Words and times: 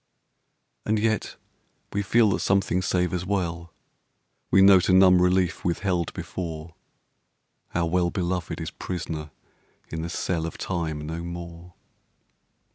And 0.83 0.97
yet 0.97 1.35
we 1.93 2.01
feel 2.01 2.31
that 2.31 2.39
something 2.39 2.81
savours 2.81 3.23
well; 3.23 3.71
We 4.49 4.63
note 4.63 4.89
a 4.89 4.93
numb 4.93 5.21
relief 5.21 5.63
withheld 5.63 6.11
before; 6.13 6.73
Our 7.75 7.87
well 7.87 8.09
beloved 8.09 8.59
is 8.59 8.71
prisoner 8.71 9.29
in 9.89 10.01
the 10.01 10.09
cell 10.09 10.47
Of 10.47 10.57
Time 10.57 11.05
no 11.05 11.21
more. 11.21 11.75